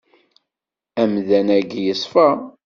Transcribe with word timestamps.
Amdan-agi 1.01 1.81
yeṣfa. 1.85 2.29